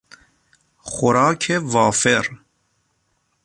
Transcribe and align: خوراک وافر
خوراک 0.79 1.49
وافر 1.61 2.25